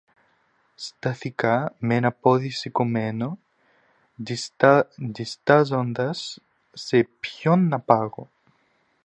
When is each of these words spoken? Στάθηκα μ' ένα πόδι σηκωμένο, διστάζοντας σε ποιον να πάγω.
Στάθηκα 0.75 1.75
μ' 1.79 1.91
ένα 1.91 2.11
πόδι 2.11 2.49
σηκωμένο, 2.49 3.37
διστάζοντας 5.13 6.39
σε 6.73 7.03
ποιον 7.19 7.67
να 7.67 7.79
πάγω. 7.79 8.29